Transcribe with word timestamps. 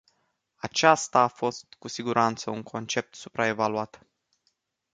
Aceasta 0.57 1.21
a 1.23 1.27
fost 1.27 1.65
cu 1.79 1.87
siguranță 1.87 2.49
un 2.49 2.63
concept 2.63 3.15
supraevaluat. 3.15 3.99